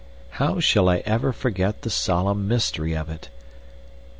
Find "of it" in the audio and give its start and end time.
2.97-3.29